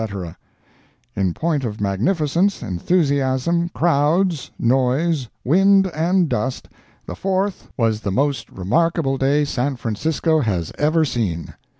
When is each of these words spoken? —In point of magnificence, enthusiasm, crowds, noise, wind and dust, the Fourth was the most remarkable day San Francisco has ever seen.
—In 1.15 1.31
point 1.35 1.63
of 1.63 1.79
magnificence, 1.79 2.63
enthusiasm, 2.63 3.69
crowds, 3.69 4.49
noise, 4.57 5.27
wind 5.43 5.85
and 5.93 6.27
dust, 6.27 6.69
the 7.05 7.13
Fourth 7.13 7.69
was 7.77 7.99
the 8.01 8.09
most 8.11 8.49
remarkable 8.51 9.19
day 9.19 9.45
San 9.45 9.75
Francisco 9.75 10.39
has 10.39 10.71
ever 10.79 11.05
seen. 11.05 11.53